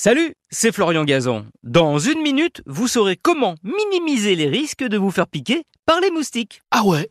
[0.00, 1.44] Salut, c'est Florian Gazan.
[1.64, 6.12] Dans une minute, vous saurez comment minimiser les risques de vous faire piquer par les
[6.12, 6.62] moustiques.
[6.70, 7.10] Ah ouais?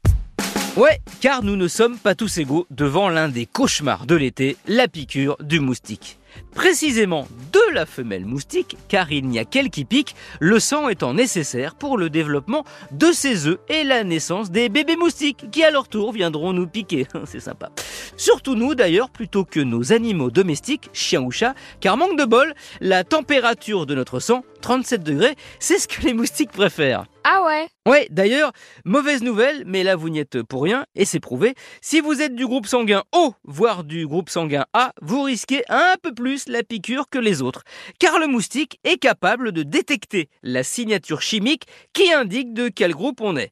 [0.77, 4.87] Ouais, car nous ne sommes pas tous égaux devant l'un des cauchemars de l'été, la
[4.87, 6.17] piqûre du moustique.
[6.53, 11.13] Précisément de la femelle moustique, car il n'y a qu'elle qui pique, le sang étant
[11.13, 15.71] nécessaire pour le développement de ses œufs et la naissance des bébés moustiques, qui à
[15.71, 17.07] leur tour viendront nous piquer.
[17.25, 17.69] C'est sympa.
[18.15, 22.53] Surtout nous d'ailleurs, plutôt que nos animaux domestiques, chiens ou chats, car manque de bol,
[22.81, 27.05] la température de notre sang, 37 degrés, c'est ce que les moustiques préfèrent.
[27.23, 28.51] Ah ouais Ouais, d'ailleurs,
[28.83, 31.55] mauvaise nouvelle, mais là vous n'y êtes pour rien, et c'est prouvé.
[31.81, 35.95] Si vous êtes du groupe sanguin O, voire du groupe sanguin A, vous risquez un
[36.01, 37.63] peu plus la piqûre que les autres.
[37.99, 41.63] Car le moustique est capable de détecter la signature chimique
[41.93, 43.51] qui indique de quel groupe on est.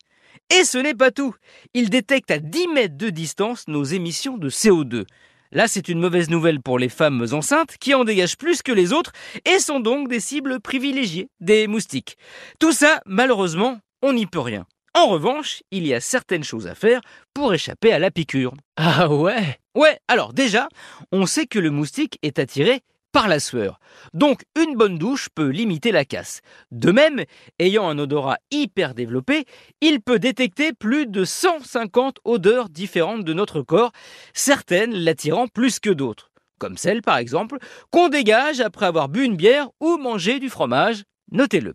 [0.53, 1.35] Et ce n'est pas tout.
[1.73, 5.05] Il détecte à 10 mètres de distance nos émissions de CO2.
[5.51, 8.91] Là, c'est une mauvaise nouvelle pour les femmes enceintes qui en dégagent plus que les
[8.91, 9.13] autres
[9.45, 12.17] et sont donc des cibles privilégiées des moustiques.
[12.59, 14.65] Tout ça, malheureusement, on n'y peut rien.
[14.93, 17.01] En revanche, il y a certaines choses à faire
[17.34, 18.53] pour échapper à la piqûre.
[18.77, 19.59] Ah ouais?
[19.76, 20.70] Ouais, alors déjà,
[21.12, 22.81] on sait que le moustique est attiré
[23.12, 23.79] par la sueur.
[24.13, 26.41] Donc une bonne douche peut limiter la casse.
[26.71, 27.23] De même,
[27.59, 29.46] ayant un odorat hyper développé,
[29.81, 33.91] il peut détecter plus de 150 odeurs différentes de notre corps,
[34.34, 37.57] certaines l'attirant plus que d'autres, comme celle par exemple
[37.90, 41.03] qu'on dégage après avoir bu une bière ou mangé du fromage.
[41.31, 41.73] Notez-le.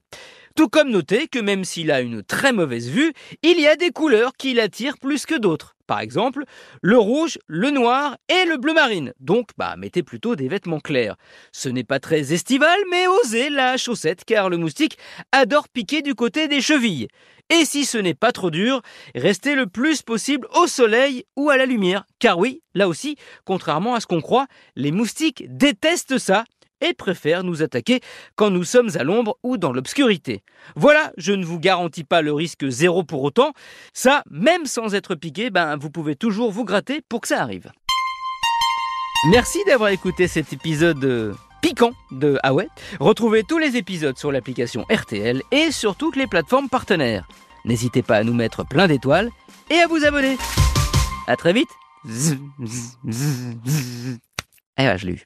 [0.61, 3.93] Tout comme noter que même s'il a une très mauvaise vue, il y a des
[3.93, 5.75] couleurs qui l'attirent plus que d'autres.
[5.87, 6.45] Par exemple,
[6.83, 9.15] le rouge, le noir et le bleu marine.
[9.21, 11.17] Donc, bah, mettez plutôt des vêtements clairs.
[11.51, 14.99] Ce n'est pas très estival, mais osez la chaussette, car le moustique
[15.33, 17.09] adore piquer du côté des chevilles.
[17.49, 18.83] Et si ce n'est pas trop dur,
[19.15, 22.05] restez le plus possible au soleil ou à la lumière.
[22.19, 23.17] Car oui, là aussi,
[23.47, 26.45] contrairement à ce qu'on croit, les moustiques détestent ça
[26.81, 28.01] et préfèrent nous attaquer
[28.37, 30.43] quand nous sommes à l'ombre ou dans l'obscurité.
[30.77, 33.53] Voilà, je ne vous garantis pas le risque zéro pour autant.
[33.93, 37.71] Ça, même sans être piqué, ben, vous pouvez toujours vous gratter pour que ça arrive.
[39.31, 42.53] Merci d'avoir écouté cet épisode euh, piquant de Ah.
[42.99, 47.29] Retrouvez tous les épisodes sur l'application RTL et sur toutes les plateformes partenaires.
[47.65, 49.31] N'hésitez pas à nous mettre plein d'étoiles
[49.69, 50.39] et à vous abonner.
[51.27, 51.69] À très vite.
[54.79, 55.23] Ben, je l'ai.